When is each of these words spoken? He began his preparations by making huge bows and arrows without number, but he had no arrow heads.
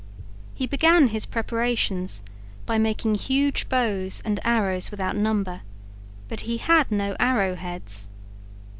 He 0.55 0.65
began 0.65 1.09
his 1.09 1.27
preparations 1.27 2.23
by 2.65 2.79
making 2.79 3.13
huge 3.13 3.69
bows 3.69 4.19
and 4.25 4.39
arrows 4.43 4.89
without 4.89 5.15
number, 5.15 5.61
but 6.27 6.39
he 6.39 6.57
had 6.57 6.91
no 6.91 7.15
arrow 7.19 7.53
heads. 7.53 8.09